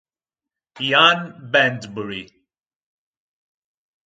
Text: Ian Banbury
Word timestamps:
Ian 0.79 1.37
Banbury 1.51 2.25